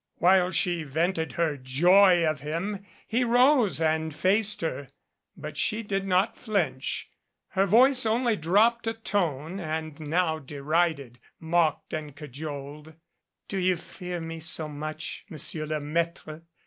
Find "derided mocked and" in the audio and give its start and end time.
10.39-12.15